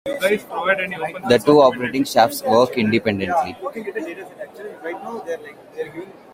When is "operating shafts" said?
1.61-2.41